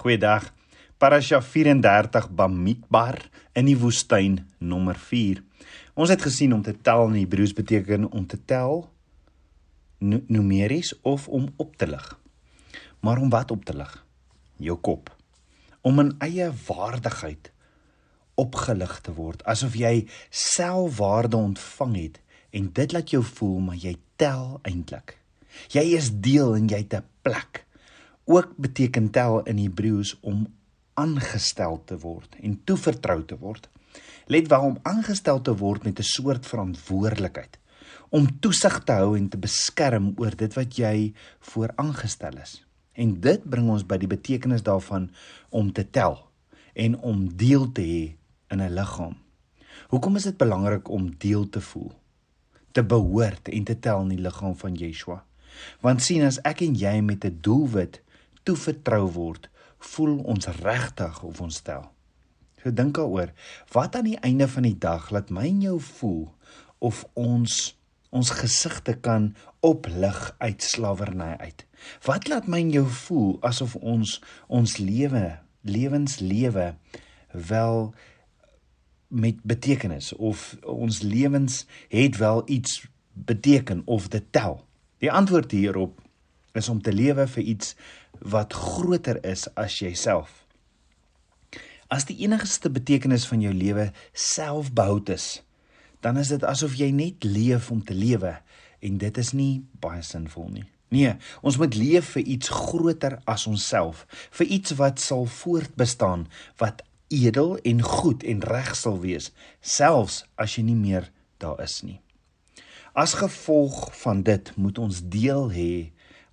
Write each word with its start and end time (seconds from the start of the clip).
Goeiedag. 0.00 0.46
Parasha 0.96 1.42
34 1.44 2.30
Bamidbar 2.32 3.18
in 3.52 3.66
die 3.68 3.76
woestyn 3.76 4.38
nommer 4.56 4.96
4. 4.96 5.42
Ons 5.92 6.08
het 6.08 6.24
gesien 6.24 6.54
om 6.56 6.62
te 6.64 6.72
tel 6.72 7.04
in 7.10 7.18
Hebreëus 7.18 7.52
beteken 7.52 8.06
om 8.08 8.24
te 8.24 8.38
tel 8.48 8.86
numeries 10.00 10.94
of 11.04 11.28
om 11.28 11.50
op 11.60 11.76
te 11.76 11.90
lig. 11.92 12.08
Maar 13.04 13.20
om 13.20 13.28
wat 13.28 13.52
op 13.52 13.68
te 13.68 13.76
lig? 13.76 13.92
Jou 14.56 14.78
kop. 14.80 15.12
Om 15.84 16.00
in 16.06 16.16
eie 16.24 16.48
waardigheid 16.48 17.52
opgelig 18.40 18.98
te 19.04 19.12
word, 19.12 19.44
asof 19.44 19.76
jy 19.76 20.06
selfwaarde 20.32 21.36
ontvang 21.36 21.96
het 22.00 22.22
en 22.56 22.72
dit 22.72 22.96
laat 22.96 23.12
jou 23.12 23.20
voel 23.36 23.58
maar 23.68 23.82
jy 23.84 23.98
tel 24.16 24.62
eintlik. 24.64 25.18
Jy 25.68 25.90
is 26.00 26.08
deel 26.24 26.56
en 26.56 26.72
jy 26.72 26.86
het 26.88 27.02
'n 27.04 27.10
plek 27.20 27.66
ook 28.30 28.56
beteken 28.56 29.10
tel 29.10 29.42
in 29.42 29.58
Hebreëus 29.58 30.14
om 30.20 30.46
aangestel 30.94 31.80
te 31.84 31.98
word 31.98 32.36
en 32.40 32.60
toevertrou 32.64 33.24
te 33.24 33.38
word. 33.38 33.68
Let 34.26 34.48
wel 34.48 34.62
om 34.62 34.78
aangestel 34.82 35.40
te 35.42 35.56
word 35.56 35.84
met 35.84 35.98
'n 35.98 36.02
soort 36.02 36.46
verantwoordelikheid 36.46 37.58
om 38.10 38.26
toesig 38.40 38.82
te 38.84 38.92
hou 38.92 39.16
en 39.18 39.28
te 39.28 39.38
beskerm 39.38 40.12
oor 40.18 40.34
dit 40.36 40.54
wat 40.54 40.76
jy 40.78 41.12
vooraangestel 41.52 42.38
is. 42.42 42.64
En 42.92 43.20
dit 43.20 43.44
bring 43.50 43.70
ons 43.70 43.86
by 43.86 43.96
die 44.02 44.10
betekenis 44.10 44.62
daarvan 44.66 45.10
om 45.48 45.72
te 45.72 45.86
tel 45.90 46.18
en 46.74 46.98
om 46.98 47.36
deel 47.36 47.72
te 47.72 47.82
hê 47.82 48.16
in 48.50 48.60
'n 48.62 48.74
liggaam. 48.74 49.16
Hoekom 49.88 50.16
is 50.16 50.22
dit 50.22 50.36
belangrik 50.36 50.88
om 50.88 51.14
deel 51.18 51.48
te 51.48 51.60
voel? 51.60 51.92
Te 52.72 52.82
behoort 52.82 53.48
en 53.48 53.64
te 53.64 53.78
tel 53.78 54.00
in 54.02 54.08
die 54.08 54.22
liggaam 54.22 54.56
van 54.56 54.74
Yeshua. 54.74 55.24
Want 55.80 56.02
sien 56.02 56.22
as 56.22 56.38
ek 56.42 56.60
en 56.60 56.74
jy 56.74 57.00
met 57.00 57.24
'n 57.24 57.38
doelwit 57.40 58.02
toevertrou 58.48 59.04
word, 59.14 59.48
voel 59.94 60.18
ons 60.28 60.50
regtig 60.60 61.22
of 61.26 61.40
ons 61.40 61.60
stel. 61.62 61.86
So 62.60 62.72
dink 62.76 62.98
daaroor, 62.98 63.32
wat 63.72 63.96
aan 63.96 64.08
die 64.10 64.18
einde 64.20 64.48
van 64.48 64.66
die 64.68 64.76
dag 64.78 65.08
laat 65.14 65.30
my 65.32 65.46
en 65.48 65.62
jou 65.64 65.78
voel 65.96 66.26
of 66.78 67.04
ons 67.18 67.76
ons 68.10 68.32
gesigte 68.34 68.96
kan 68.98 69.28
oplig 69.62 70.16
uit 70.42 70.62
slawerny 70.66 71.36
uit. 71.38 71.62
Wat 72.02 72.26
laat 72.28 72.48
my 72.50 72.58
en 72.64 72.72
jou 72.74 72.86
voel 73.06 73.36
asof 73.46 73.76
ons 73.78 74.16
ons 74.50 74.76
lewe, 74.82 75.38
lewenslewe 75.62 76.72
wel 77.30 77.92
met 79.10 79.38
betekenis 79.46 80.10
of 80.18 80.56
ons 80.66 81.02
lewens 81.02 81.64
het 81.88 82.18
wel 82.18 82.42
iets 82.46 82.82
beteken 83.12 83.82
of 83.86 84.08
dit 84.08 84.26
tel. 84.30 84.58
Die 84.98 85.12
antwoord 85.12 85.50
hierop 85.50 86.02
is 86.52 86.68
om 86.68 86.82
te 86.82 86.92
lewe 86.92 87.26
vir 87.26 87.42
iets 87.42 87.74
wat 88.18 88.52
groter 88.52 89.24
is 89.24 89.46
as 89.54 89.78
jouself. 89.78 90.44
As 91.90 92.06
die 92.06 92.20
enigste 92.22 92.70
betekenis 92.70 93.26
van 93.26 93.40
jou 93.42 93.52
lewe 93.54 93.90
selfbehoud 94.12 95.08
is, 95.10 95.42
dan 96.00 96.20
is 96.20 96.30
dit 96.32 96.44
asof 96.46 96.76
jy 96.78 96.90
net 96.94 97.24
leef 97.24 97.70
om 97.70 97.82
te 97.84 97.94
lewe 97.94 98.36
en 98.80 99.00
dit 99.00 99.18
is 99.18 99.32
nie 99.36 99.64
baie 99.82 100.02
sinvol 100.06 100.48
nie. 100.52 100.66
Nee, 100.90 101.14
ons 101.46 101.58
moet 101.60 101.74
leef 101.78 102.14
vir 102.16 102.26
iets 102.34 102.50
groter 102.50 103.20
as 103.30 103.46
onsself, 103.46 104.06
vir 104.34 104.46
iets 104.58 104.74
wat 104.78 104.98
sal 105.02 105.26
voortbestaan, 105.30 106.26
wat 106.58 106.82
edel 107.10 107.56
en 107.66 107.82
goed 107.82 108.24
en 108.26 108.42
reg 108.42 108.72
sal 108.78 108.98
wees, 109.02 109.30
selfs 109.60 110.24
as 110.38 110.56
jy 110.56 110.64
nie 110.66 110.78
meer 110.78 111.10
daar 111.42 111.60
is 111.62 111.80
nie. 111.86 112.00
As 112.94 113.14
gevolg 113.18 113.92
van 114.02 114.24
dit 114.26 114.50
moet 114.58 114.78
ons 114.82 115.02
deel 115.14 115.50
hê 115.54 115.74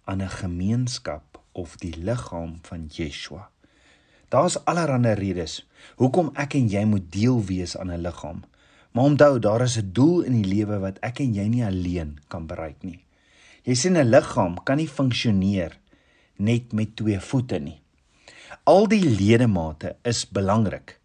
aan 0.10 0.22
'n 0.22 0.38
gemeenskap 0.42 1.37
of 1.58 1.78
die 1.82 1.96
liggaam 1.98 2.60
van 2.70 2.86
Yeshua. 2.94 3.48
Daar's 4.30 4.58
allerlei 4.66 5.16
redes 5.16 5.62
hoekom 5.96 6.34
ek 6.36 6.58
en 6.60 6.70
jy 6.70 6.84
moet 6.86 7.10
deel 7.12 7.42
wees 7.48 7.78
aan 7.78 7.92
'n 7.92 8.04
liggaam. 8.04 8.44
Maar 8.92 9.04
onthou, 9.04 9.40
daar 9.40 9.62
is 9.62 9.78
'n 9.78 9.92
doel 9.94 10.22
in 10.22 10.42
die 10.42 10.50
lewe 10.56 10.80
wat 10.80 11.00
ek 11.00 11.20
en 11.20 11.34
jy 11.34 11.48
nie 11.48 11.66
alleen 11.66 12.20
kan 12.28 12.48
bereik 12.48 12.84
nie. 12.84 13.04
Jy 13.64 13.74
sien 13.76 13.98
'n 13.98 14.10
liggaam 14.10 14.64
kan 14.64 14.78
nie 14.78 14.88
funksioneer 14.88 15.80
net 16.36 16.74
met 16.74 16.96
twee 16.96 17.20
voete 17.20 17.60
nie. 17.60 17.82
Al 18.64 18.88
die 18.88 19.04
ledemate 19.04 19.96
is 20.04 20.30
belangrik. 20.30 21.00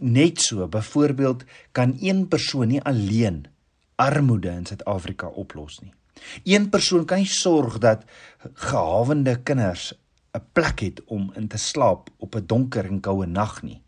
Net 0.00 0.40
so, 0.40 0.68
byvoorbeeld, 0.68 1.44
kan 1.72 1.96
een 2.00 2.28
persoon 2.28 2.68
nie 2.68 2.82
alleen 2.82 3.46
armoede 3.96 4.48
in 4.48 4.66
Suid-Afrika 4.66 5.26
oplos 5.26 5.80
nie. 5.80 5.92
Een 6.44 6.68
persoon 6.68 7.04
kan 7.04 7.18
nie 7.18 7.30
sorg 7.30 7.78
dat 7.78 8.04
gehawende 8.54 9.42
kinders 9.42 9.92
'n 10.32 10.44
plek 10.52 10.80
het 10.80 11.04
om 11.04 11.32
in 11.34 11.48
te 11.48 11.58
slaap 11.58 12.10
op 12.16 12.34
'n 12.34 12.46
donker 12.46 12.84
en 12.84 13.00
koue 13.00 13.26
nag 13.26 13.62
nie. 13.62 13.82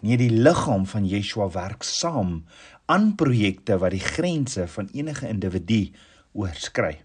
Nee, 0.00 0.16
die 0.16 0.30
liggaam 0.30 0.86
van 0.86 1.06
Yeshua 1.06 1.50
werk 1.50 1.82
saam 1.82 2.44
aan 2.86 3.14
projekte 3.14 3.78
wat 3.78 3.90
die 3.90 4.00
grense 4.00 4.68
van 4.68 4.88
enige 4.92 5.28
individu 5.28 5.92
oorskry. 6.32 7.02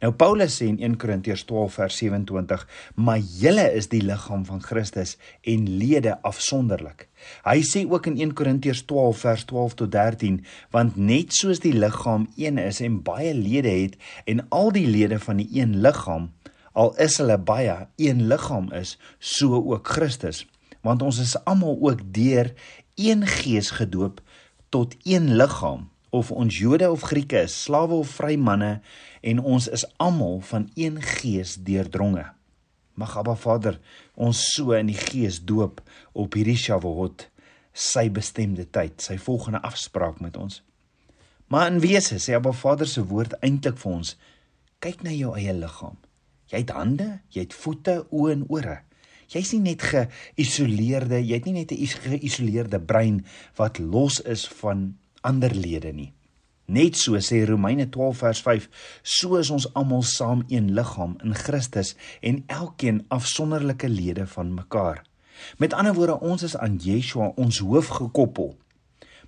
Nou 0.00 0.12
Paulus 0.12 0.56
sê 0.56 0.66
in 0.70 0.78
1 0.80 0.96
Korintiërs 0.96 1.44
12 1.44 1.74
vers 1.74 1.96
27, 1.96 2.66
"Maar 2.94 3.18
julle 3.18 3.72
is 3.74 3.88
die 3.88 4.02
liggaam 4.02 4.44
van 4.44 4.62
Christus 4.62 5.16
en 5.42 5.68
lede 5.76 6.22
afsonderlik." 6.22 7.08
Hy 7.44 7.60
sê 7.62 7.84
ook 7.90 8.06
in 8.06 8.18
1 8.20 8.32
Korintiërs 8.32 8.82
12 8.82 9.18
vers 9.18 9.44
12 9.44 9.74
tot 9.74 9.92
13, 9.92 10.44
"Want 10.70 10.96
net 10.96 11.32
soos 11.32 11.60
die 11.60 11.72
liggaam 11.72 12.28
een 12.36 12.58
is 12.58 12.80
en 12.80 13.02
baie 13.02 13.34
lede 13.34 13.68
het 13.68 13.96
en 14.24 14.48
al 14.48 14.72
die 14.72 14.86
lede 14.86 15.18
van 15.18 15.36
die 15.36 15.48
een 15.52 15.80
liggaam, 15.80 16.30
al 16.72 16.96
is 16.96 17.16
hulle 17.16 17.38
baie, 17.38 17.86
een 17.96 18.26
liggaam 18.26 18.72
is, 18.72 18.98
so 19.18 19.54
ook 19.54 19.88
Christus, 19.88 20.46
want 20.80 21.02
ons 21.02 21.18
is 21.18 21.44
almal 21.44 21.78
ook 21.80 22.00
deur 22.04 22.52
een 22.94 23.26
gees 23.26 23.70
gedoop 23.70 24.20
tot 24.68 24.96
een 25.02 25.34
liggaam." 25.36 25.89
Of 26.10 26.30
ons 26.30 26.58
Jode 26.58 26.90
of 26.90 27.06
Grieke 27.06 27.44
is, 27.46 27.54
slawe 27.64 28.00
of 28.02 28.10
vry 28.18 28.36
manne 28.36 28.80
en 29.22 29.40
ons 29.40 29.68
is 29.70 29.86
almal 30.02 30.40
van 30.50 30.68
een 30.74 30.98
gees 31.02 31.56
deurdronge. 31.64 32.26
Mag 32.98 33.16
Abba 33.16 33.36
Vader 33.38 33.78
ons 34.14 34.42
so 34.54 34.74
in 34.76 34.90
die 34.90 34.98
gees 34.98 35.40
doop 35.46 35.80
op 36.12 36.34
hierdie 36.36 36.58
Shavuot, 36.58 37.28
sy 37.72 38.08
bestemde 38.12 38.66
tyd, 38.66 38.98
sy 39.00 39.16
volgende 39.22 39.62
afspraak 39.64 40.20
met 40.20 40.36
ons. 40.36 40.60
Maar 41.50 41.70
in 41.70 41.80
wese 41.82 42.18
sê 42.22 42.36
Abba 42.36 42.52
Vader 42.54 42.88
se 42.90 43.02
woord 43.06 43.38
eintlik 43.40 43.78
vir 43.80 43.92
ons: 43.92 44.14
kyk 44.82 45.02
na 45.06 45.14
jou 45.14 45.32
eie 45.38 45.54
liggaam. 45.54 45.98
Jy 46.50 46.64
het 46.64 46.72
hande, 46.74 47.08
jy 47.30 47.44
het 47.46 47.54
voete, 47.54 48.00
oë 48.10 48.32
en 48.34 48.46
ore. 48.50 48.80
Jy's 49.30 49.52
nie 49.54 49.62
net 49.68 49.84
geïsoleerde, 49.86 51.20
jy 51.22 51.36
het 51.38 51.46
nie 51.46 51.60
net 51.60 51.72
'n 51.72 51.86
geïsoleerde 51.86 52.80
brein 52.82 53.24
wat 53.56 53.78
los 53.78 54.20
is 54.20 54.46
van 54.60 54.98
ander 55.20 55.54
lede 55.54 55.92
nie. 55.92 56.12
Net 56.70 56.94
so 57.00 57.18
sê 57.18 57.42
Romeine 57.48 57.88
12 57.90 58.18
vers 58.22 58.40
5, 58.46 58.66
so 59.02 59.38
is 59.40 59.50
ons 59.50 59.66
almal 59.74 60.04
saam 60.06 60.44
een 60.48 60.70
liggaam 60.76 61.16
in 61.24 61.34
Christus 61.34 61.96
en 62.22 62.44
elkeen 62.46 63.02
afsonderlike 63.10 63.88
lede 63.90 64.26
van 64.26 64.54
mekaar. 64.54 65.02
Met 65.58 65.74
ander 65.74 65.96
woorde, 65.96 66.20
ons 66.20 66.44
is 66.46 66.56
aan 66.56 66.78
Yeshua 66.78 67.32
ons 67.40 67.58
hoof 67.58 67.90
gekoppel. 67.98 68.54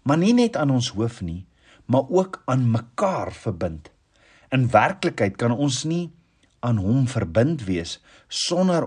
Maar 0.07 0.21
nie 0.23 0.35
net 0.39 0.57
aan 0.57 0.71
ons 0.71 0.93
hoof 0.95 1.21
nie, 1.27 1.45
maar 1.91 2.07
ook 2.09 2.43
aan 2.47 2.71
mekaar 2.71 3.33
verbind. 3.35 3.91
In 4.55 4.69
werklikheid 4.71 5.37
kan 5.41 5.55
ons 5.57 5.83
nie 5.89 6.13
aan 6.63 6.79
hom 6.79 7.09
verbind 7.11 7.65
wees 7.67 7.99
sonder 8.29 8.87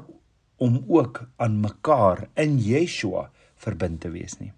om 0.56 0.84
ook 0.88 1.26
aan 1.36 1.60
mekaar 1.60 2.28
in 2.40 2.56
Yeshua 2.62 3.30
verbind 3.60 4.00
te 4.02 4.12
wees 4.14 4.38
nie. 4.40 4.54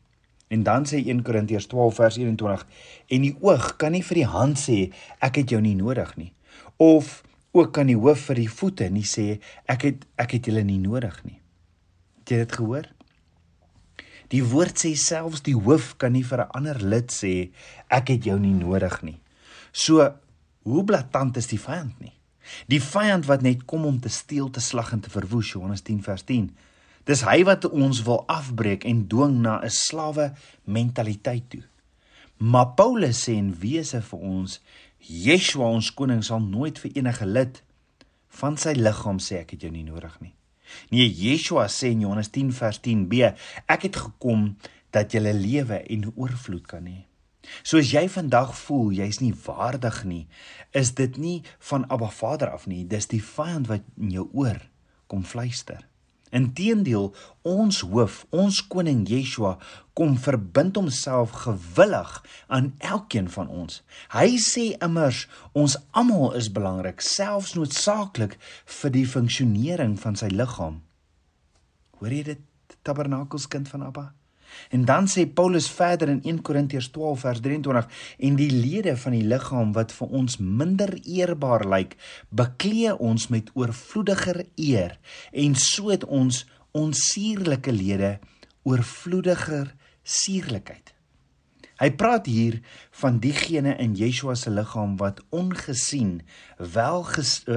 En 0.47 0.63
dan 0.63 0.85
sê 0.87 1.01
1 1.03 1.21
Korintiërs 1.27 1.67
12 1.67 1.95
vers 1.95 2.17
21 2.17 2.65
en 3.07 3.21
die 3.21 3.35
oog 3.43 3.75
kan 3.77 3.91
nie 3.91 4.03
vir 4.03 4.21
die 4.21 4.29
hand 4.31 4.59
sê 4.61 4.77
ek 5.19 5.41
het 5.41 5.51
jou 5.51 5.61
nie 5.61 5.75
nodig 5.75 6.13
nie 6.15 6.31
of 6.77 7.23
ook 7.51 7.73
kan 7.73 7.89
die 7.89 7.97
hoof 7.97 8.27
vir 8.29 8.41
die 8.43 8.51
voete 8.51 8.87
nie 8.93 9.05
sê 9.07 9.39
ek 9.69 9.87
het 9.87 10.05
ek 10.21 10.37
het 10.37 10.49
julle 10.49 10.63
nie 10.63 10.79
nodig 10.81 11.17
nie. 11.25 11.39
Het 12.21 12.33
jy 12.33 12.39
dit 12.43 12.55
gehoor? 12.59 12.87
Die 14.33 14.43
woord 14.43 14.83
sê 14.83 14.93
selfs 14.99 15.43
die 15.45 15.55
hoof 15.55 15.95
kan 15.97 16.13
nie 16.13 16.23
vir 16.23 16.43
'n 16.43 16.51
ander 16.59 16.79
lid 16.83 17.11
sê 17.11 17.49
ek 17.89 18.09
het 18.13 18.25
jou 18.25 18.39
nie 18.39 18.53
nodig 18.53 19.01
nie. 19.03 19.19
So 19.71 20.13
hoe 20.63 20.83
blaatant 20.83 21.37
is 21.37 21.47
die 21.47 21.59
vyand 21.59 21.99
nie? 21.99 22.13
Die 22.67 22.81
vyand 22.81 23.25
wat 23.25 23.41
net 23.41 23.65
kom 23.65 23.85
om 23.85 23.99
te 23.99 24.09
steel, 24.09 24.49
te 24.49 24.59
slag 24.59 24.93
en 24.93 24.99
te 24.99 25.09
verwoes 25.09 25.51
Johannes 25.51 25.81
10 25.81 26.03
vers 26.03 26.23
10. 26.23 26.51
Dis 27.07 27.23
hy 27.23 27.45
wat 27.47 27.63
ons 27.69 28.01
wil 28.03 28.25
afbreek 28.27 28.83
en 28.89 29.05
dwing 29.07 29.37
na 29.39 29.61
'n 29.63 29.69
slawe 29.71 30.33
mentaliteit 30.63 31.49
toe. 31.49 31.63
Maar 32.37 32.73
Paulus 32.75 33.23
sê 33.23 33.37
en 33.37 33.55
wese 33.59 34.01
vir 34.01 34.19
ons, 34.19 34.61
Yeshua 34.99 35.67
ons 35.71 35.93
koning 35.93 36.23
sal 36.23 36.39
nooit 36.39 36.79
vir 36.79 36.91
enige 36.95 37.25
lid 37.25 37.63
van 38.29 38.57
sy 38.57 38.73
liggaam 38.73 39.19
sê 39.19 39.39
ek 39.39 39.51
het 39.51 39.61
jou 39.61 39.71
nie 39.71 39.83
nodig 39.83 40.19
nie. 40.21 40.33
Nee, 40.91 41.07
Yeshua 41.07 41.67
sê 41.67 41.93
in 41.95 42.01
Johannes 42.01 42.29
10 42.29 42.51
vers 42.51 42.79
10b, 42.79 43.33
ek 43.67 43.81
het 43.87 43.95
gekom 43.95 44.57
dat 44.91 45.13
jy 45.13 45.19
lewe 45.19 45.83
en 45.89 46.11
oorvloed 46.15 46.67
kan 46.67 46.85
hê. 46.85 47.05
Soos 47.63 47.91
jy 47.91 48.09
vandag 48.09 48.51
voel 48.55 48.91
jy's 48.91 49.21
nie 49.23 49.33
waardig 49.45 50.03
nie, 50.03 50.27
is 50.71 50.91
dit 50.91 51.17
nie 51.17 51.43
van 51.59 51.87
Abba 51.89 52.09
Vader 52.09 52.49
af 52.51 52.67
nie, 52.67 52.83
dis 52.83 53.07
die 53.07 53.23
vyand 53.23 53.67
wat 53.67 53.81
in 53.97 54.11
jou 54.11 54.29
oor 54.33 54.59
kom 55.07 55.23
fluister. 55.23 55.87
Inteendeel, 56.35 57.13
ons 57.47 57.79
hoof, 57.87 58.25
ons 58.35 58.59
koning 58.67 59.05
Yeshua 59.07 59.55
kom 59.97 60.17
verbind 60.21 60.75
homself 60.77 61.31
gewillig 61.45 62.11
aan 62.47 62.73
elkeen 62.83 63.29
van 63.33 63.47
ons. 63.49 63.81
Hy 64.13 64.35
sê 64.41 64.65
immers 64.83 65.25
ons 65.57 65.77
almal 65.91 66.35
is 66.37 66.51
belangrik, 66.53 67.01
selfs 67.01 67.55
noodsaaklik 67.57 68.37
vir 68.81 68.93
die 68.93 69.07
funksionering 69.07 69.97
van 70.03 70.19
sy 70.19 70.29
liggaam. 70.33 70.81
Hoor 71.97 72.13
jy 72.13 72.23
dit, 72.33 72.45
tabernakelskind 72.85 73.71
van 73.71 73.87
Abba? 73.87 74.11
En 74.69 74.85
dan 74.85 75.07
sê 75.07 75.25
Paulus 75.25 75.69
verder 75.71 76.09
in 76.09 76.21
1 76.23 76.41
Korintiërs 76.41 76.89
12 76.95 77.19
vers 77.19 77.41
23 77.43 77.87
en 78.17 78.35
die 78.39 78.51
lede 78.51 78.97
van 78.97 79.15
die 79.17 79.25
liggaam 79.27 79.73
wat 79.77 79.93
vir 79.95 80.07
ons 80.21 80.37
minder 80.37 80.93
eerbaar 81.03 81.67
lyk, 81.67 81.95
beklee 82.29 82.97
ons 82.97 83.27
met 83.33 83.49
oorvloediger 83.53 84.45
eer 84.55 84.97
en 85.31 85.55
so 85.55 85.89
het 85.93 86.05
ons 86.05 86.45
ons 86.77 87.07
suurlike 87.13 87.71
lede 87.71 88.17
oorvloediger 88.67 89.73
suurlikheid. 90.03 90.93
Hy 91.77 91.91
praat 91.93 92.25
hier 92.25 92.57
van 93.01 93.19
diegene 93.21 93.75
in 93.77 93.93
Yeshua 93.97 94.33
se 94.35 94.49
liggaam 94.49 94.95
wat 94.97 95.21
ongesien, 95.29 96.21
wel 96.57 97.05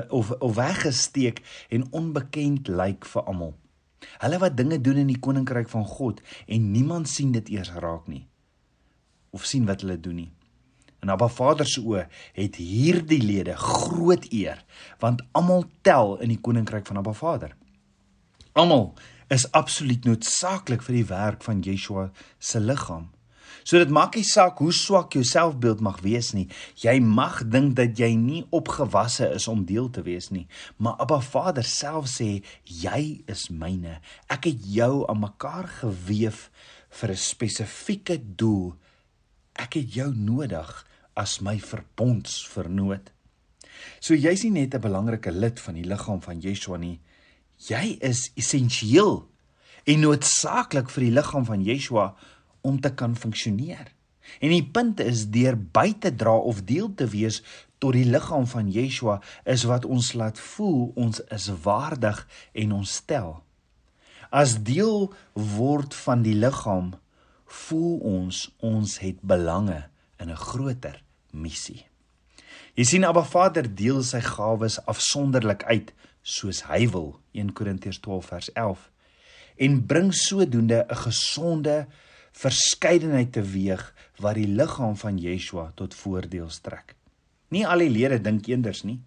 of 0.09 0.31
of 0.31 0.55
weggesteek 0.59 1.41
en 1.73 1.87
onbekend 1.91 2.69
lyk 2.69 3.09
vir 3.09 3.23
almal. 3.23 3.55
Hulle 4.19 4.41
wat 4.43 4.57
dinge 4.57 4.81
doen 4.81 4.97
in 5.05 5.13
die 5.13 5.21
koninkryk 5.21 5.69
van 5.69 5.85
God 5.87 6.21
en 6.47 6.71
niemand 6.73 7.09
sien 7.09 7.33
dit 7.33 7.49
eers 7.49 7.73
raak 7.73 8.09
nie 8.09 8.27
of 9.31 9.45
sien 9.47 9.67
wat 9.67 9.85
hulle 9.85 9.95
doen 10.01 10.17
nie. 10.25 10.33
En 11.01 11.13
Abba 11.15 11.29
Vader 11.33 11.69
se 11.69 11.81
oë 11.81 12.03
het 12.37 12.59
hierdie 12.61 13.21
lede 13.23 13.55
groot 13.57 14.27
eer 14.35 14.65
want 15.01 15.23
almal 15.39 15.65
tel 15.87 16.17
in 16.21 16.33
die 16.35 16.41
koninkryk 16.43 16.89
van 16.91 17.01
Abba 17.01 17.15
Vader. 17.17 17.55
Almal 18.59 18.91
is 19.31 19.47
absoluut 19.57 20.05
noodsaaklik 20.05 20.83
vir 20.83 20.99
die 20.99 21.07
werk 21.09 21.47
van 21.47 21.63
Yeshua 21.65 22.11
se 22.39 22.61
liggaam. 22.61 23.09
So 23.65 23.79
dit 23.79 23.93
maak 23.93 24.17
nie 24.17 24.25
saak 24.25 24.59
hoe 24.59 24.73
swak 24.73 25.15
jou 25.15 25.25
selfbeeld 25.25 25.81
mag 25.81 26.01
wees 26.05 26.33
nie. 26.33 26.49
Jy 26.81 26.99
mag 27.05 27.43
dink 27.51 27.77
dat 27.79 27.99
jy 27.99 28.15
nie 28.17 28.45
opgewasse 28.51 29.31
is 29.37 29.49
om 29.49 29.65
deel 29.69 29.91
te 29.91 30.03
wees 30.07 30.31
nie, 30.31 30.47
maar 30.79 30.99
Abba 31.01 31.21
Vader 31.21 31.67
self 31.67 32.09
sê 32.09 32.43
jy 32.65 33.23
is 33.31 33.49
myne. 33.51 34.01
Ek 34.29 34.51
het 34.51 34.65
jou 34.65 35.07
aan 35.09 35.21
mekaar 35.21 35.69
gewewe 35.81 36.33
vir 36.91 37.11
'n 37.11 37.17
spesifieke 37.17 38.19
doel. 38.37 38.75
Ek 39.55 39.75
het 39.75 39.95
jou 39.95 40.13
nodig 40.15 40.87
as 41.15 41.41
my 41.41 41.59
verbondsvernoot. 41.59 43.11
So 44.01 44.15
jy's 44.15 44.45
nie 44.45 44.51
net 44.51 44.75
'n 44.75 44.81
belangrike 44.81 45.31
lid 45.31 45.61
van 45.61 45.75
die 45.75 45.85
liggaam 45.85 46.23
van 46.23 46.41
Yeshua 46.41 46.77
nie. 46.77 47.01
Jy 47.59 47.99
is 48.01 48.31
essensieel 48.37 49.29
en 49.85 50.01
noodsaaklik 50.01 50.91
vir 50.91 51.05
die 51.05 51.15
liggaam 51.15 51.45
van 51.45 51.65
Yeshua 51.65 52.15
om 52.61 52.81
te 52.81 52.95
kan 52.95 53.17
funksioneer. 53.17 53.93
En 54.39 54.53
die 54.53 54.65
punt 54.65 55.01
is 55.01 55.27
deur 55.33 55.57
by 55.59 55.93
te 55.99 56.15
dra 56.15 56.37
of 56.37 56.63
deel 56.69 56.93
te 56.95 57.09
wees 57.11 57.41
tot 57.81 57.97
die 57.97 58.07
liggaam 58.07 58.47
van 58.47 58.71
Yeshua 58.71 59.19
is 59.49 59.65
wat 59.69 59.87
ons 59.89 60.13
laat 60.13 60.39
voel 60.39 60.91
ons 61.01 61.23
is 61.33 61.49
waardig 61.65 62.21
en 62.53 62.75
ons 62.81 62.97
stel. 63.01 63.39
As 64.31 64.61
deel 64.63 65.09
word 65.35 65.97
van 66.05 66.23
die 66.23 66.37
liggaam 66.37 66.93
voel 67.67 67.97
ons 68.07 68.45
ons 68.63 68.99
het 69.03 69.19
belange 69.27 69.89
in 70.21 70.31
'n 70.31 70.37
groter 70.37 71.03
missie. 71.33 71.87
Jy 72.75 72.85
sien 72.85 73.05
Abba 73.05 73.25
Vader 73.25 73.67
deel 73.75 74.03
sy 74.03 74.21
gawes 74.21 74.79
afsonderlik 74.87 75.65
uit 75.65 75.93
soos 76.23 76.63
hy 76.69 76.87
wil 76.93 77.21
1 77.33 77.53
Korintiërs 77.53 77.99
12 77.99 78.27
vers 78.27 78.53
11 78.53 78.91
en 79.57 79.87
bring 79.87 80.15
sodoende 80.15 80.87
'n 80.89 80.97
gesonde 80.97 81.87
verskeidenheid 82.33 83.33
teweeg 83.33 83.83
wat 84.21 84.39
die 84.39 84.49
liggaam 84.49 84.97
van 84.97 85.19
Yeshua 85.19 85.71
tot 85.75 85.95
voordeel 85.95 86.51
strek. 86.51 86.95
Nie 87.51 87.67
al 87.67 87.83
die 87.83 87.91
lede 87.91 88.21
dink 88.23 88.49
eenders 88.49 88.85
nie 88.87 89.01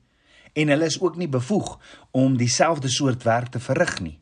en 0.53 0.69
hulle 0.69 0.85
is 0.85 0.99
ook 1.01 1.15
nie 1.17 1.29
bevoeg 1.29 1.79
om 2.11 2.37
dieselfde 2.37 2.89
soort 2.89 3.23
werk 3.25 3.49
te 3.55 3.59
verrig 3.59 3.95
nie. 4.05 4.19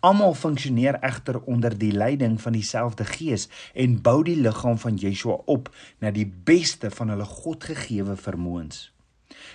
Almal 0.00 0.34
funksioneer 0.34 0.96
egter 1.04 1.40
onder 1.40 1.76
die 1.78 1.92
leiding 1.92 2.38
van 2.40 2.56
dieselfde 2.56 3.04
Gees 3.04 3.48
en 3.74 3.98
bou 4.02 4.22
die 4.24 4.36
liggaam 4.36 4.78
van 4.80 4.96
Yeshua 5.00 5.36
op 5.44 5.68
na 6.00 6.12
die 6.12 6.26
beste 6.26 6.90
van 6.90 7.12
hulle 7.12 7.28
Godgegewe 7.28 8.16
vermoëns. 8.16 8.90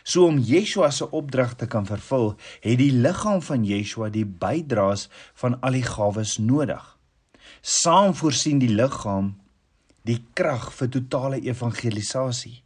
So 0.03 0.25
om 0.25 0.37
Yeshua 0.37 0.89
se 0.93 1.09
opdrag 1.09 1.55
te 1.57 1.67
kan 1.67 1.85
vervul, 1.85 2.33
het 2.61 2.77
die 2.81 2.93
liggaam 2.93 3.41
van 3.41 3.65
Yeshua 3.65 4.09
die 4.13 4.25
bydraes 4.25 5.07
van 5.41 5.57
al 5.61 5.77
die 5.77 5.85
gawes 5.85 6.37
nodig 6.37 6.98
saam 7.61 8.13
voorsien 8.15 8.59
die 8.59 8.71
liggaam 8.71 9.35
die 10.07 10.19
krag 10.33 10.71
vir 10.73 10.89
totale 10.89 11.39
evangelisasie. 11.43 12.61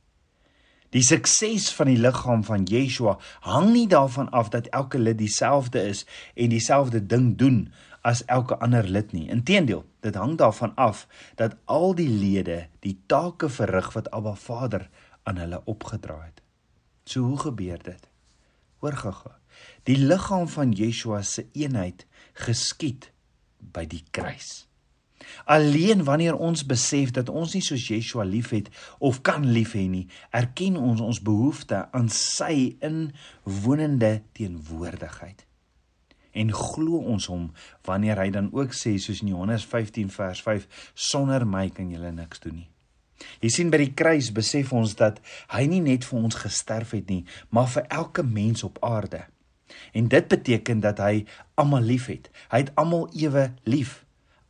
Die 0.93 1.01
sukses 1.01 1.71
van 1.73 1.89
die 1.89 1.97
liggaam 1.97 2.43
van 2.45 2.67
Yeshua 2.69 3.15
hang 3.47 3.71
nie 3.73 3.87
daarvan 3.89 4.29
af 4.29 4.51
dat 4.53 4.69
elke 4.69 4.99
lid 5.01 5.17
dieselfde 5.17 5.81
is 5.89 6.05
en 6.37 6.53
dieselfde 6.53 7.01
ding 7.01 7.33
doen 7.37 7.65
as 8.05 8.21
elke 8.25 8.59
ander 8.61 8.85
lid 8.85 9.11
nie. 9.15 9.25
Inteendeel, 9.31 9.85
dit 10.05 10.15
hang 10.15 10.37
daarvan 10.37 10.75
af 10.75 11.07
dat 11.39 11.55
al 11.65 11.95
die 11.97 12.09
lede 12.09 12.67
die 12.85 12.99
take 13.07 13.49
verrig 13.49 13.89
wat 13.95 14.11
Abba 14.11 14.35
Vader 14.35 14.89
aan 15.23 15.39
hulle 15.41 15.61
opgedra 15.65 16.19
het. 16.21 16.43
So 17.05 17.25
hoe 17.25 17.39
gebeur 17.39 17.81
dit? 17.83 18.09
Hoor 18.83 18.99
gaga. 18.99 19.39
Die 19.87 19.97
liggaam 19.97 20.47
van 20.47 20.71
Yeshua 20.71 21.21
se 21.21 21.47
eenheid 21.53 22.05
geskied 22.45 23.09
by 23.57 23.87
die 23.89 24.03
kruis. 24.11 24.67
Alleen 25.45 26.03
wanneer 26.03 26.35
ons 26.35 26.65
besef 26.65 27.11
dat 27.11 27.29
ons 27.29 27.53
nie 27.53 27.63
soos 27.63 27.87
Yeshua 27.87 28.25
liefhet 28.27 28.69
of 28.99 29.21
kan 29.21 29.45
lief 29.45 29.73
hê 29.77 29.87
nie, 29.89 30.07
erken 30.31 30.77
ons 30.77 31.01
ons 31.01 31.21
behoefte 31.21 31.85
aan 31.91 32.09
sy 32.09 32.75
inwonende 32.83 34.21
teenwoordigheid. 34.37 35.45
En 36.33 36.49
glo 36.53 37.03
ons 37.13 37.25
hom 37.29 37.49
wanneer 37.85 38.17
hy 38.23 38.29
dan 38.33 38.49
ook 38.53 38.73
sê 38.73 38.95
soos 38.97 39.21
in 39.21 39.33
Johannes 39.35 39.65
15 39.69 40.09
vers 40.13 40.41
5 40.41 40.93
sonder 40.93 41.45
my 41.45 41.67
kan 41.69 41.91
julle 41.93 42.11
niks 42.11 42.41
doen 42.41 42.63
nie. 42.63 42.69
Jy 43.43 43.49
sien 43.53 43.69
by 43.71 43.79
die 43.79 43.93
kruis 43.95 44.31
besef 44.35 44.73
ons 44.75 44.95
dat 44.99 45.19
hy 45.53 45.65
nie 45.69 45.83
net 45.83 46.07
vir 46.07 46.25
ons 46.25 46.39
gesterf 46.41 46.95
het 46.97 47.11
nie, 47.11 47.23
maar 47.53 47.69
vir 47.71 47.85
elke 47.93 48.25
mens 48.25 48.65
op 48.67 48.81
aarde. 48.83 49.21
En 49.93 50.09
dit 50.09 50.27
beteken 50.27 50.81
dat 50.83 50.99
hy 51.01 51.25
almal 51.59 51.85
liefhet. 51.85 52.29
Hy 52.51 52.65
het 52.65 52.73
almal 52.79 53.07
ewe 53.17 53.51
lief 53.69 54.02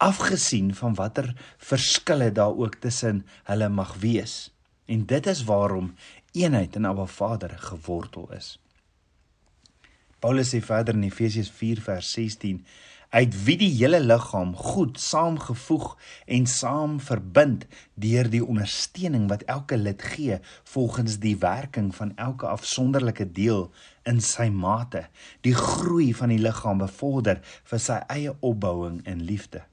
afgesien 0.04 0.74
van 0.76 0.96
watter 1.00 1.30
verskille 1.58 2.32
daar 2.32 2.56
ook 2.56 2.76
tussen 2.76 3.26
hulle 3.44 3.70
mag 3.70 3.96
wees. 4.00 4.52
En 4.86 5.06
dit 5.06 5.28
is 5.28 5.44
waarom 5.44 5.94
eenheid 6.32 6.76
in 6.76 6.86
Abba 6.86 7.06
Vader 7.06 7.54
gewortel 7.58 8.32
is. 8.36 8.60
Paulus 10.20 10.52
sê 10.52 10.60
verder 10.64 10.96
in 11.00 11.08
Efesiërs 11.08 11.52
4 11.52 11.82
vers 11.88 12.12
16 12.12 12.60
uit 13.14 13.36
wie 13.46 13.56
die 13.62 13.72
hele 13.78 14.00
liggaam 14.04 14.54
goed 14.58 15.00
saamgevoeg 15.00 15.90
en 16.36 16.48
saam 16.52 17.00
verbind 17.00 17.68
deur 17.94 18.28
die 18.36 18.44
ondersteuning 18.44 19.28
wat 19.32 19.48
elke 19.56 19.78
lid 19.78 20.04
gee 20.14 20.40
volgens 20.76 21.20
die 21.24 21.38
werking 21.40 21.92
van 21.96 22.16
elke 22.16 22.50
afsonderlike 22.52 23.32
deel 23.32 23.70
in 24.10 24.20
sy 24.20 24.50
mate 24.50 25.06
die 25.48 25.56
groei 25.56 26.10
van 26.18 26.34
die 26.34 26.42
liggaam 26.42 26.84
bevorder 26.84 27.44
vir 27.72 27.86
sy 27.92 28.02
eie 28.18 28.34
opbouing 28.42 29.00
in 29.08 29.24
liefde. 29.30 29.64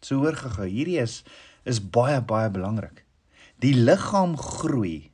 So 0.00 0.22
hoor 0.22 0.36
gehou, 0.36 0.66
hierdie 0.68 1.00
is 1.00 1.22
is 1.68 1.80
baie 1.80 2.20
baie 2.24 2.50
belangrik. 2.50 3.04
Die 3.60 3.74
liggaam 3.74 4.36
groei 4.36 5.10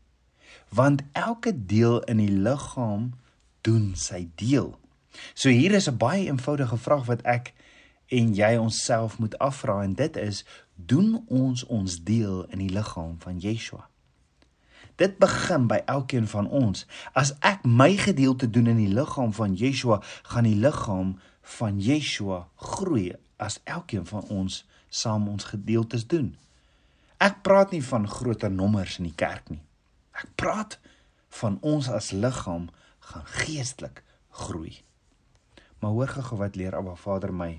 want 0.69 1.03
elke 1.13 1.53
deel 1.67 2.01
in 2.11 2.19
die 2.23 2.31
liggaam 2.31 3.13
doen 3.67 3.95
sy 3.99 4.29
deel. 4.35 4.75
So 5.35 5.49
hier 5.49 5.73
is 5.73 5.89
'n 5.89 5.97
baie 5.97 6.27
eenvoudige 6.27 6.77
vraag 6.77 7.07
wat 7.07 7.23
ek 7.23 7.55
en 8.07 8.35
jy 8.35 8.57
onsself 8.57 9.19
moet 9.19 9.39
afvra 9.39 9.83
en 9.83 9.95
dit 9.95 10.17
is 10.17 10.45
doen 10.75 11.25
ons 11.27 11.65
ons 11.65 12.03
deel 12.05 12.45
in 12.45 12.59
die 12.59 12.71
liggaam 12.71 13.17
van 13.19 13.39
Yeshua. 13.39 13.89
Dit 14.97 15.19
begin 15.19 15.67
by 15.67 15.83
elkeen 15.85 16.29
van 16.29 16.49
ons. 16.49 16.87
As 17.13 17.35
ek 17.41 17.65
my 17.65 17.97
gedeelte 17.97 18.51
doen 18.51 18.67
in 18.67 18.77
die 18.77 18.93
liggaam 18.93 19.33
van 19.33 19.55
Yeshua, 19.55 20.01
gaan 20.23 20.45
die 20.45 20.57
liggaam 20.57 21.19
van 21.43 21.81
Yeshua 21.81 22.47
groei 22.55 23.13
as 23.37 23.61
elkeen 23.65 24.07
van 24.07 24.23
ons 24.23 24.65
saam 24.89 25.29
ons 25.29 25.45
gedeeltes 25.53 26.07
doen. 26.07 26.35
Ek 27.23 27.43
praat 27.43 27.73
nie 27.73 27.83
van 27.85 28.09
groter 28.09 28.51
nommers 28.53 28.99
in 29.01 29.09
die 29.09 29.17
kerk 29.17 29.49
nie. 29.51 29.63
Ek 30.17 30.29
praat 30.37 30.79
van 31.41 31.59
ons 31.61 31.89
as 31.93 32.13
liggaam 32.13 32.69
gaan 33.11 33.27
geestelik 33.39 34.03
groei. 34.31 34.75
Maar 35.81 35.97
hoor 35.97 36.13
gou 36.17 36.39
wat 36.41 36.57
leer 36.57 36.77
Abba 36.77 36.97
Vader 36.97 37.33
my 37.33 37.55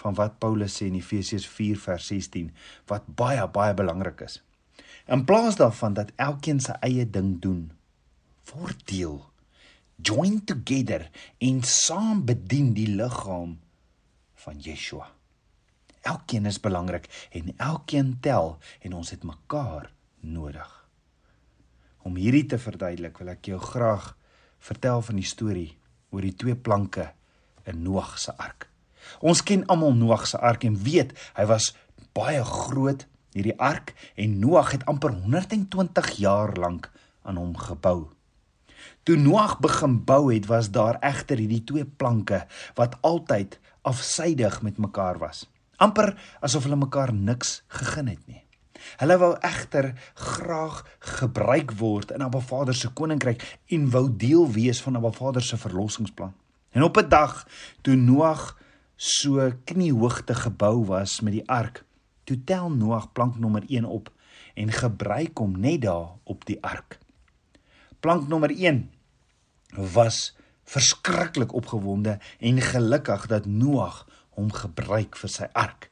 van 0.00 0.16
wat 0.16 0.38
Paulus 0.40 0.78
sê 0.80 0.88
in 0.88 0.96
Efesiërs 0.96 1.48
4 1.48 1.80
vers 1.80 2.06
16 2.12 2.52
wat 2.88 3.08
baie 3.16 3.44
baie 3.52 3.74
belangrik 3.76 4.24
is. 4.24 4.40
In 5.10 5.24
plaas 5.28 5.58
daarvan 5.60 5.96
dat 5.98 6.12
elkeen 6.16 6.60
sy 6.60 6.76
eie 6.86 7.04
ding 7.04 7.36
doen, 7.42 7.68
word 8.52 8.80
deel 8.88 9.18
join 10.02 10.44
together 10.44 11.10
en 11.38 11.62
saam 11.62 12.24
bedien 12.24 12.72
die 12.76 12.88
liggaam 12.88 13.58
van 14.44 14.60
Yeshua. 14.64 15.10
Elkeen 16.00 16.46
is 16.46 16.60
belangrik 16.60 17.08
en 17.30 17.52
elkeen 17.56 18.16
tel 18.20 18.58
en 18.80 18.92
ons 18.96 19.10
het 19.10 19.24
mekaar 19.24 19.90
nodig. 20.20 20.70
Om 22.02 22.16
hierdie 22.16 22.46
te 22.48 22.58
verduidelik, 22.58 23.18
wil 23.20 23.34
ek 23.34 23.50
jou 23.52 23.60
graag 23.60 24.14
vertel 24.64 25.02
van 25.04 25.20
die 25.20 25.28
storie 25.28 25.76
oor 26.10 26.24
die 26.24 26.36
twee 26.36 26.56
planke 26.56 27.10
in 27.68 27.82
Noag 27.84 28.16
se 28.18 28.32
ark. 28.40 28.68
Ons 29.20 29.42
ken 29.44 29.66
almal 29.68 29.94
Noag 29.96 30.26
se 30.28 30.40
ark 30.40 30.64
en 30.64 30.78
weet 30.80 31.12
hy 31.36 31.46
was 31.50 31.72
baie 32.16 32.42
groot 32.44 33.06
hierdie 33.36 33.56
ark 33.60 33.92
en 34.16 34.38
Noag 34.42 34.72
het 34.74 34.86
amper 34.90 35.12
120 35.12 36.10
jaar 36.18 36.56
lank 36.56 36.90
aan 37.22 37.38
hom 37.40 37.54
gebou. 37.56 38.10
Toe 39.04 39.16
Noag 39.16 39.58
begin 39.60 40.00
bou 40.04 40.32
het, 40.32 40.48
was 40.48 40.70
daar 40.72 40.98
egter 41.04 41.40
hierdie 41.40 41.64
twee 41.64 41.84
planke 41.84 42.46
wat 42.80 42.96
altyd 43.06 43.58
afsydig 43.88 44.60
met 44.62 44.80
mekaar 44.80 45.20
was. 45.20 45.46
Amper 45.80 46.14
asof 46.44 46.68
hulle 46.68 46.78
mekaar 46.80 47.12
niks 47.16 47.60
gegeen 47.80 48.12
het 48.12 48.22
nie. 48.28 48.44
Hulle 49.00 49.16
wou 49.20 49.32
egter 49.44 49.92
graag 50.14 50.82
gebruik 51.20 51.72
word 51.80 52.12
in 52.16 52.24
Abba 52.24 52.40
Vader 52.44 52.76
se 52.76 52.88
koninkryk 52.96 53.42
en 53.72 53.90
wou 53.92 54.06
deel 54.08 54.48
wees 54.52 54.80
van 54.84 54.96
Abba 54.96 55.12
Vader 55.16 55.44
se 55.44 55.56
verlossingsplan. 55.60 56.34
En 56.70 56.82
op 56.82 56.96
'n 56.96 57.08
dag 57.08 57.46
toe 57.82 57.96
Noag 57.96 58.56
so 58.96 59.52
kniehoogte 59.64 60.34
gebou 60.34 60.84
was 60.84 61.20
met 61.20 61.32
die 61.32 61.48
ark, 61.48 61.84
toe 62.24 62.44
tel 62.44 62.70
Noag 62.70 63.12
plank 63.12 63.38
nommer 63.38 63.64
1 63.66 63.84
op 63.84 64.12
en 64.54 64.72
gebruik 64.72 65.38
hom 65.38 65.60
net 65.60 65.82
daar 65.82 66.08
op 66.24 66.44
die 66.44 66.62
ark. 66.62 66.98
Plank 68.00 68.28
nommer 68.28 68.50
1 68.50 68.90
was 69.76 70.36
verskriklik 70.64 71.52
opgewonde 71.52 72.18
en 72.38 72.60
gelukkig 72.60 73.26
dat 73.26 73.46
Noag 73.46 74.06
hom 74.40 74.50
gebruik 74.54 75.18
vir 75.20 75.32
sy 75.32 75.48
ark. 75.54 75.90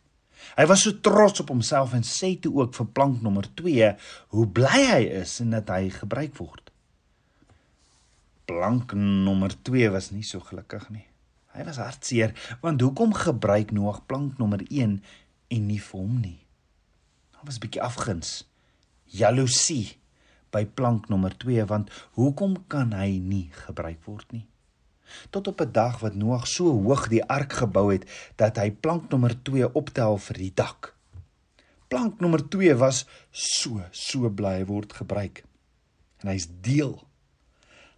Hy 0.56 0.64
was 0.70 0.84
so 0.86 0.96
trots 1.04 1.42
op 1.42 1.52
homself 1.52 1.92
en 1.96 2.06
sê 2.06 2.32
toe 2.40 2.54
ook 2.56 2.74
vir 2.78 2.88
plank 2.96 3.20
nommer 3.22 3.46
2 3.60 3.92
hoe 4.34 4.46
bly 4.58 4.80
hy 4.88 5.02
is 5.20 5.38
en 5.44 5.54
dat 5.56 5.70
hy 5.74 5.90
gebruik 5.94 6.34
word. 6.40 6.72
Plank 8.48 8.94
nommer 8.96 9.54
2 9.68 9.92
was 9.94 10.10
nie 10.14 10.24
so 10.26 10.40
gelukkig 10.40 10.88
nie. 10.94 11.04
Hy 11.54 11.66
was 11.68 11.80
hartseer 11.82 12.34
want 12.62 12.82
hoekom 12.84 13.14
gebruik 13.16 13.74
Noag 13.76 14.04
plank 14.10 14.38
nommer 14.40 14.62
1 14.68 14.98
en 15.54 15.66
nie 15.68 15.80
vir 15.82 16.00
hom 16.00 16.20
nie? 16.22 16.38
Daar 17.34 17.46
was 17.46 17.58
'n 17.58 17.64
bietjie 17.66 17.82
afguns, 17.82 18.44
jaloesie 19.06 19.98
by 20.50 20.64
plank 20.64 21.08
nommer 21.08 21.34
2 21.36 21.66
want 21.66 21.90
hoekom 22.16 22.64
kan 22.68 22.92
hy 22.92 23.18
nie 23.18 23.50
gebruik 23.66 24.00
word 24.06 24.32
nie? 24.32 24.46
Tot 25.30 25.46
op 25.46 25.60
'n 25.60 25.72
dag 25.72 26.00
wat 26.00 26.14
Noag 26.14 26.46
so 26.46 26.70
hoog 26.70 27.08
die 27.08 27.24
ark 27.24 27.52
gebou 27.52 27.92
het 27.92 28.04
dat 28.36 28.56
hy 28.56 28.70
plank 28.70 29.10
nommer 29.10 29.42
2 29.42 29.74
optel 29.74 30.18
vir 30.18 30.36
die 30.36 30.52
dak. 30.54 30.94
Plank 31.88 32.20
nommer 32.20 32.48
2 32.48 32.74
was 32.76 33.06
so 33.30 33.80
so 33.90 34.30
bly 34.30 34.64
word 34.64 34.92
gebruik 34.92 35.44
en 36.18 36.28
hy's 36.28 36.48
deel. 36.60 37.06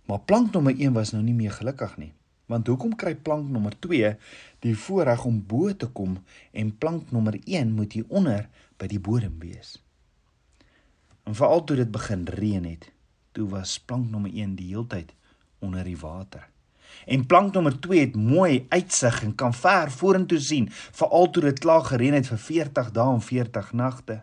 Maar 0.04 0.20
plank 0.20 0.52
nommer 0.52 0.74
1 0.76 0.92
was 0.92 1.12
nou 1.12 1.22
nie 1.22 1.34
meer 1.34 1.52
gelukkig 1.52 1.96
nie. 1.96 2.12
Want 2.50 2.66
hoekom 2.66 2.96
kry 2.98 3.14
plank 3.14 3.50
nommer 3.50 3.76
2 3.78 4.16
die 4.64 4.74
voorreg 4.76 5.24
om 5.24 5.38
bo 5.46 5.70
te 5.70 5.86
kom 5.86 6.18
en 6.50 6.72
plank 6.78 7.12
nommer 7.14 7.38
1 7.44 7.72
moet 7.72 7.92
hier 7.92 8.08
onder 8.08 8.48
by 8.76 8.88
die 8.90 9.00
bodem 9.00 9.38
wees? 9.38 9.76
En 11.24 11.36
veral 11.38 11.62
toe 11.64 11.76
dit 11.78 11.90
begin 11.90 12.24
reën 12.26 12.64
het, 12.66 12.88
toe 13.32 13.46
was 13.52 13.78
plank 13.78 14.10
nommer 14.10 14.34
1 14.34 14.56
die 14.58 14.72
heeltyd 14.72 15.14
onder 15.62 15.84
die 15.86 15.98
water. 15.98 16.48
En 17.06 17.26
plank 17.26 17.54
nommer 17.54 17.80
2 17.80 18.00
het 18.00 18.16
mooi 18.16 18.66
uitsig 18.68 19.22
en 19.22 19.34
kan 19.34 19.54
ver 19.54 19.90
vorentoe 19.90 20.40
sien, 20.40 20.68
veral 20.70 21.30
toe 21.30 21.42
dit 21.42 21.58
klaar 21.58 21.84
gereën 21.84 22.14
het 22.14 22.28
vir 22.28 22.38
40 22.38 22.90
dae 22.96 23.14
en 23.14 23.24
40 23.24 23.72
nagte. 23.72 24.22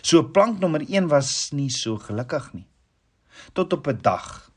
So 0.00 0.22
plank 0.22 0.60
nommer 0.60 0.84
1 0.88 1.08
was 1.08 1.50
nie 1.52 1.70
so 1.70 1.98
gelukkig 1.98 2.52
nie. 2.52 2.66
Tot 3.52 3.72
op 3.72 3.86
'n 3.88 3.98
dag 4.02 4.50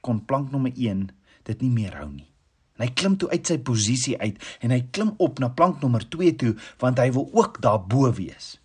kon 0.00 0.24
plank 0.24 0.50
nommer 0.50 0.72
1 0.74 1.08
dit 1.42 1.60
nie 1.60 1.70
meer 1.70 1.96
hou 1.96 2.10
nie. 2.10 2.30
En 2.76 2.86
hy 2.86 2.92
klim 2.94 3.16
toe 3.16 3.30
uit 3.30 3.46
sy 3.46 3.58
posisie 3.58 4.18
uit 4.18 4.38
en 4.60 4.70
hy 4.70 4.86
klim 4.90 5.14
op 5.18 5.38
na 5.38 5.48
plank 5.48 5.80
nommer 5.82 6.08
2 6.08 6.36
toe 6.36 6.54
want 6.78 6.98
hy 6.98 7.10
wil 7.12 7.30
ook 7.32 7.60
daarbo 7.60 8.12
wees. 8.12 8.60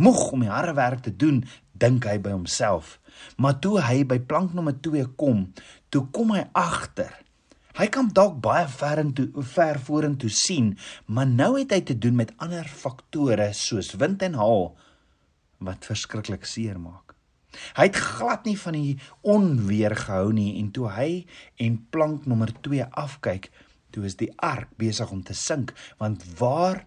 Moeg 0.00 0.30
om 0.32 0.40
die 0.40 0.48
harde 0.48 0.72
werk 0.72 1.02
te 1.04 1.12
doen, 1.16 1.44
dink 1.72 2.06
hy 2.08 2.16
by 2.18 2.32
homself. 2.32 2.98
Maar 3.36 3.58
toe 3.60 3.80
hy 3.84 4.04
by 4.08 4.18
plank 4.18 4.54
nommer 4.56 4.76
2 4.80 5.04
kom, 5.20 5.52
toe 5.92 6.06
kom 6.14 6.32
hy 6.32 6.46
agter. 6.56 7.12
Hy 7.78 7.86
kan 7.92 8.10
dalk 8.14 8.40
baie 8.42 8.66
ver 8.68 8.98
in 8.98 9.12
toe 9.14 9.28
ver 9.52 9.78
vorentoe 9.78 10.30
sien, 10.32 10.72
maar 11.06 11.28
nou 11.28 11.52
het 11.58 11.72
hy 11.74 11.80
te 11.86 11.98
doen 11.98 12.16
met 12.18 12.34
ander 12.42 12.66
faktore 12.66 13.52
soos 13.54 13.94
wind 14.00 14.22
en 14.26 14.34
haal 14.40 14.70
wat 15.60 15.86
verskriklik 15.86 16.46
seer 16.48 16.80
maak. 16.80 17.14
Hy 17.76 17.88
het 17.88 17.98
glad 17.98 18.46
nie 18.46 18.56
van 18.58 18.76
die 18.78 18.94
onweer 19.26 19.94
gehou 19.98 20.30
nie 20.34 20.54
en 20.60 20.70
toe 20.74 20.88
hy 20.94 21.10
en 21.62 21.80
plank 21.90 22.26
nommer 22.30 22.52
2 22.62 22.86
afkyk, 22.90 23.50
toe 23.90 24.06
is 24.06 24.16
die 24.18 24.30
ark 24.38 24.70
besig 24.78 25.10
om 25.10 25.22
te 25.26 25.34
sink 25.34 25.74
want 25.98 26.24
waar 26.38 26.84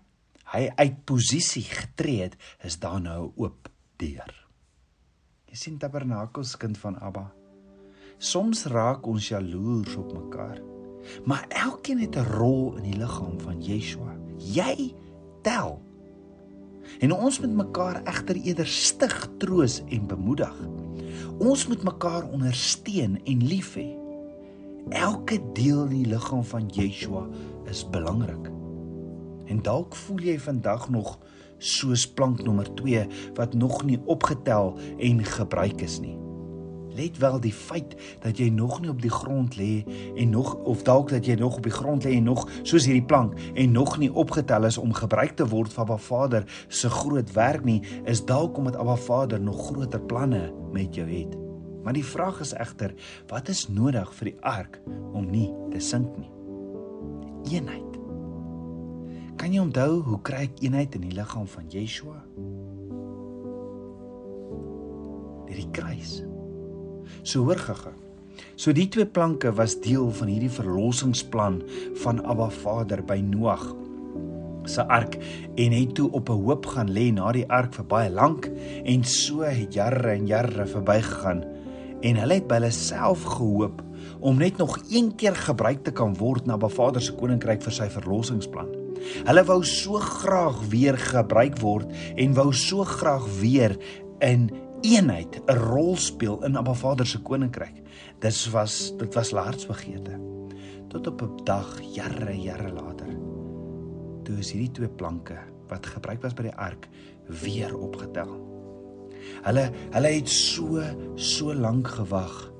hy 0.53 0.67
uit 0.77 0.99
posisie 1.09 1.65
getree 1.65 2.27
het, 2.27 2.35
is 2.63 2.79
daar 2.79 3.01
nou 3.01 3.27
'n 3.27 3.33
oop 3.35 3.69
deur. 3.97 4.33
Jy 5.49 5.55
sien 5.55 5.77
tabernakels 5.77 6.57
kind 6.57 6.77
van 6.77 6.99
Abba. 6.99 7.42
Soms 8.24 8.62
raak 8.72 9.03
ons 9.08 9.25
jaloers 9.27 9.96
op 10.00 10.13
mekaar. 10.15 10.62
Maar 11.27 11.46
elkeen 11.50 12.00
het 12.00 12.15
'n 12.15 12.30
rol 12.39 12.75
in 12.75 12.84
die 12.84 12.98
liggaam 12.98 13.39
van 13.39 13.62
Yeshua. 13.62 14.15
Jy 14.38 14.96
tel. 15.42 15.82
En 17.00 17.12
ons 17.12 17.39
moet 17.39 17.53
mekaar 17.53 18.03
egter 18.03 18.36
eerder 18.36 18.68
stig, 18.68 19.30
troos 19.38 19.84
en 19.89 20.08
bemoedig. 20.08 20.56
Ons 21.39 21.68
moet 21.68 21.84
mekaar 21.84 22.30
ondersteun 22.30 23.20
en 23.24 23.48
lief 23.48 23.75
hê. 23.75 23.98
Elke 24.89 25.39
deel 25.53 25.84
in 25.84 26.03
die 26.03 26.12
liggaam 26.12 26.44
van 26.44 26.68
Yeshua 26.68 27.27
is 27.65 27.89
belangrik. 27.89 28.51
En 29.46 29.62
dalk 29.62 29.96
voel 29.96 30.20
jy 30.20 30.39
vandag 30.39 30.89
nog 30.89 31.20
soos 31.58 32.08
plank 32.13 32.44
nommer 32.44 32.74
2 32.74 33.08
wat 33.34 33.53
nog 33.53 33.84
nie 33.84 34.01
opgetel 34.06 34.77
en 34.98 35.24
gebruik 35.24 35.82
is 35.82 36.00
nie. 36.00 36.23
Let 36.95 37.17
wel 37.17 37.39
die 37.41 37.53
feit 37.53 37.95
dat 38.21 38.38
jy 38.38 38.50
nog 38.53 38.81
nie 38.81 38.89
op 38.89 39.01
die 39.01 39.12
grond 39.12 39.57
lê 39.57 39.83
en 40.15 40.29
nog 40.29 40.53
of 40.69 40.83
dalk 40.83 41.09
dat 41.09 41.25
jy 41.25 41.35
nog 41.39 41.57
op 41.57 41.63
die 41.63 41.73
grond 41.73 42.05
lê 42.05 42.17
en 42.17 42.29
nog 42.29 42.45
soos 42.62 42.85
hierdie 42.85 43.05
plank 43.05 43.38
en 43.53 43.71
nog 43.71 43.97
nie 43.97 44.12
opgetel 44.13 44.65
is 44.69 44.77
om 44.77 44.93
gebruik 44.93 45.35
te 45.38 45.47
word 45.47 45.73
van 45.73 45.83
Abba 45.83 45.97
Vader 45.97 46.45
se 46.67 46.89
groot 46.89 47.31
werk 47.31 47.63
nie, 47.63 47.81
is 48.05 48.25
dalk 48.25 48.57
omdat 48.57 48.75
Abba 48.75 48.95
Vader 48.95 49.41
nog 49.41 49.65
groter 49.65 50.01
planne 50.01 50.53
met 50.71 50.95
jou 50.95 51.07
het. 51.09 51.38
Maar 51.83 51.93
die 51.93 52.05
vraag 52.05 52.39
is 52.39 52.53
egter, 52.53 52.93
wat 53.27 53.50
is 53.51 53.67
nodig 53.67 54.13
vir 54.15 54.31
die 54.31 54.38
ark 54.39 54.79
om 55.13 55.27
nie 55.27 55.50
te 55.71 55.81
sink 55.83 56.15
nie? 56.17 56.31
Eenheid. 57.51 58.00
Kan 59.35 59.51
jy 59.51 59.59
onthou 59.59 60.00
hoe 60.05 60.21
kry 60.23 60.45
ek 60.47 60.62
eenheid 60.63 60.95
in 60.95 61.09
die 61.09 61.15
liggaam 61.17 61.50
van 61.51 61.67
Yeshua? 61.73 62.21
Deur 65.43 65.59
die 65.59 65.71
kruis. 65.75 66.21
So 67.24 67.43
hoor 67.43 67.60
gaga. 67.60 67.93
So 68.55 68.74
die 68.74 68.88
twee 68.89 69.05
planke 69.05 69.53
was 69.53 69.79
deel 69.81 70.12
van 70.12 70.27
hierdie 70.27 70.51
verlossingsplan 70.51 71.62
van 72.03 72.22
Abba 72.25 72.50
Vader 72.50 73.03
by 73.05 73.22
Noag 73.22 73.65
se 74.63 74.83
ark 74.88 75.17
en 75.60 75.74
het 75.75 75.95
toe 75.95 76.12
op 76.12 76.29
'n 76.29 76.43
hoop 76.45 76.65
gaan 76.65 76.91
lê 76.91 77.12
na 77.12 77.31
die 77.31 77.48
ark 77.50 77.74
vir 77.74 77.86
baie 77.86 78.10
lank 78.10 78.50
en 78.83 79.03
so 79.03 79.41
het 79.41 79.74
jare 79.74 80.10
en 80.12 80.27
jare 80.27 80.65
verbygegaan 80.65 81.43
en 82.01 82.15
hulle 82.15 82.33
het 82.33 82.48
by 82.48 82.60
hulle 82.60 82.72
self 82.72 83.24
gehoop 83.24 83.83
om 84.19 84.38
net 84.38 84.57
nog 84.57 84.77
een 84.89 85.15
keer 85.15 85.36
gebruik 85.36 85.83
te 85.83 85.91
kan 85.91 86.15
word 86.15 86.45
na 86.45 86.53
Abba 86.53 86.69
Vader 86.69 87.01
se 87.01 87.13
koninkryk 87.15 87.62
vir 87.63 87.72
sy 87.72 87.89
verlossingsplan. 87.89 88.67
Hulle 89.27 89.43
wou 89.43 89.63
so 89.63 90.00
graag 90.00 90.60
weer 90.72 90.98
gebruik 90.98 91.60
word 91.60 91.91
en 92.15 92.33
wou 92.33 92.51
so 92.53 92.83
graag 92.83 93.25
weer 93.39 93.77
in 94.19 94.51
eenheid 94.83 95.39
'n 95.47 95.59
rol 95.71 95.95
speel 95.95 96.43
in 96.43 96.57
Abba 96.59 96.73
Vader 96.73 97.07
se 97.07 97.21
koninkryk. 97.21 97.81
Dis 98.19 98.49
was 98.51 98.93
dit 98.97 99.13
was 99.13 99.31
hartsbegeerte. 99.31 100.19
Tot 100.89 101.07
op 101.07 101.21
'n 101.21 101.43
dag 101.43 101.79
jare 101.95 102.35
jare 102.41 102.71
later. 102.71 103.07
Toe 104.23 104.37
is 104.37 104.51
hierdie 104.51 104.71
twee 104.71 104.89
planke 104.89 105.37
wat 105.67 105.85
gebruik 105.85 106.21
was 106.21 106.33
by 106.33 106.43
die 106.43 106.55
ark 106.55 106.89
weer 107.27 107.77
opgetel. 107.77 108.35
Hulle 109.43 109.71
hulle 109.91 110.07
het 110.07 110.29
so 110.29 110.83
so 111.15 111.53
lank 111.53 111.87
gewag, 111.87 112.51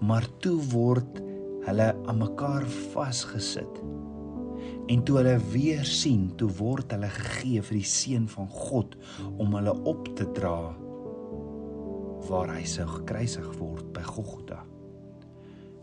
maar 0.00 0.26
toe 0.38 0.60
word 0.60 1.22
hulle 1.64 1.94
aan 2.06 2.18
mekaar 2.18 2.64
vasgesit. 2.92 3.82
En 4.86 5.02
toe 5.02 5.16
hulle 5.16 5.40
weer 5.52 5.84
sien, 5.84 6.36
toe 6.36 6.48
word 6.48 6.92
hulle 6.92 7.08
gegee 7.08 7.62
vir 7.62 7.76
die 7.76 7.88
seun 7.88 8.28
van 8.28 8.48
God 8.48 8.96
om 9.38 9.54
hulle 9.54 9.72
op 9.84 10.16
te 10.16 10.32
dra 10.32 10.83
waar 12.28 12.54
hy 12.56 12.64
sou 12.68 12.86
gekruisig 12.98 13.50
word 13.58 13.92
by 13.96 14.02
Golgotha 14.06 14.62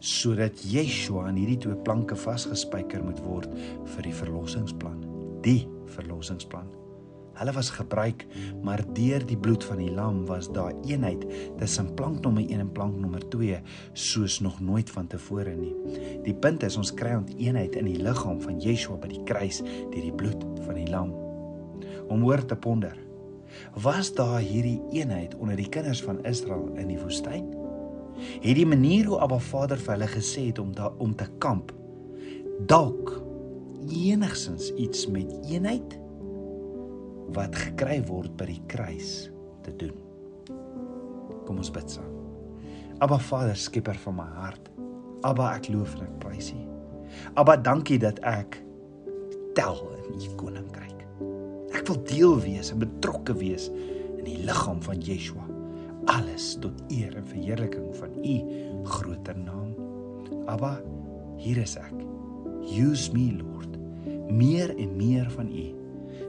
sodat 0.01 0.57
Yeshua 0.65 1.27
aan 1.29 1.37
hierdie 1.37 1.59
twee 1.61 1.77
planke 1.85 2.17
vasgespijker 2.17 3.03
moet 3.05 3.21
word 3.21 3.49
vir 3.93 4.07
die 4.07 4.15
verlossingsplan. 4.17 4.97
die 5.41 5.65
verlossingsplan. 5.89 6.67
Hulle 7.39 7.53
was 7.55 7.71
gebruik, 7.73 8.25
maar 8.61 8.83
deur 8.93 9.23
die 9.25 9.37
bloed 9.37 9.63
van 9.65 9.79
die 9.81 9.89
lam 9.89 10.19
was 10.29 10.51
daar 10.53 10.75
eenheid 10.85 11.23
tussen 11.57 11.93
plank 11.97 12.19
nommer 12.21 12.43
1 12.43 12.59
en 12.59 12.71
plank 12.71 12.99
nommer 13.01 13.23
2 13.33 13.57
soos 13.93 14.39
nog 14.45 14.59
nooit 14.61 14.89
vantevore 14.89 15.55
nie. 15.57 15.73
Die 16.25 16.35
punt 16.35 16.63
is 16.63 16.77
ons 16.77 16.93
kry 16.93 17.15
ont 17.17 17.33
eenheid 17.37 17.75
in 17.79 17.89
die 17.89 17.97
liggaam 17.97 18.41
van 18.43 18.61
Yeshua 18.61 18.99
by 19.01 19.09
die 19.15 19.23
kruis 19.25 19.63
deur 19.63 20.03
die 20.03 20.13
bloed 20.13 20.45
van 20.67 20.77
die 20.77 20.89
lam. 20.91 21.15
Om 22.13 22.21
hoor 22.27 22.45
te 22.45 22.55
ponder. 22.55 22.93
Was 23.83 24.13
daar 24.13 24.39
hierdie 24.39 24.79
eenheid 24.91 25.35
onder 25.35 25.55
die 25.55 25.69
kinders 25.69 26.03
van 26.03 26.23
Israel 26.25 26.69
in 26.75 26.91
die 26.91 26.99
woestyn? 26.99 27.47
Het 28.41 28.55
die 28.55 28.67
manier 28.67 29.07
hoe 29.09 29.19
Abba 29.23 29.39
Vader 29.39 29.79
vir 29.79 29.95
hulle 29.95 30.09
gesê 30.11 30.47
het 30.51 30.59
om 30.59 30.73
daar 30.75 30.93
om 31.01 31.15
te 31.15 31.27
kamp 31.41 31.71
dalk 32.69 33.15
enigsins 33.89 34.69
iets 34.77 35.07
met 35.09 35.31
eenheid 35.49 35.97
wat 37.35 37.55
gekry 37.55 38.01
word 38.05 38.35
by 38.37 38.49
die 38.51 38.61
kruis 38.71 39.31
te 39.65 39.73
doen. 39.79 39.95
Kom 41.47 41.61
ons 41.61 41.71
bid 41.73 41.89
saam. 41.89 42.09
Abba 43.01 43.17
Vader, 43.17 43.57
skieper 43.57 43.97
van 44.03 44.19
my 44.19 44.27
hart. 44.37 44.69
Abba, 45.25 45.55
ek 45.55 45.71
loof 45.73 45.95
en 45.97 46.05
ek 46.05 46.19
prys 46.21 46.51
U. 46.53 46.61
Abba, 47.39 47.57
dankie 47.57 47.97
dat 48.01 48.21
ek 48.27 48.59
tel 49.57 49.81
in 50.11 50.21
U 50.21 50.35
koninkryk. 50.37 50.90
Ek 51.81 51.87
wil 51.89 52.01
deel 52.05 52.35
wees 52.43 52.69
en 52.69 52.77
betrokke 52.77 53.33
wees 53.39 53.71
in 54.19 54.25
die 54.27 54.37
liggaam 54.45 54.83
van 54.85 54.99
Yeshua. 55.01 55.47
Alles 56.13 56.51
tot 56.61 56.77
eer 56.93 57.15
en 57.17 57.25
verheerliking 57.25 57.87
van 57.97 58.13
U 58.21 58.35
groter 58.85 59.37
naam. 59.37 59.71
Abba, 60.45 60.75
hier 61.41 61.57
is 61.57 61.73
ek. 61.81 61.95
Use 62.69 63.09
me, 63.15 63.31
Lord. 63.39 63.79
Meer 64.29 64.75
en 64.77 64.93
meer 64.99 65.25
van 65.33 65.49
U 65.49 65.71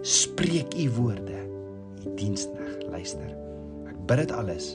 spreek 0.09 0.73
u 0.73 0.89
woorde. 0.97 1.45
U 2.01 2.15
diensnag 2.17 2.89
luister. 2.89 3.29
Ek 3.93 3.99
bid 4.09 4.25
dit 4.25 4.33
alles 4.33 4.73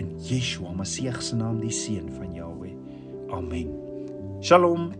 in 0.00 0.14
Yeshua 0.16 0.72
Messie 0.80 1.12
se 1.20 1.36
naam, 1.36 1.60
die 1.60 1.70
seun 1.70 2.08
van 2.16 2.32
Jahweh. 2.32 2.72
Amen. 3.36 3.68
Shalom. 4.40 4.94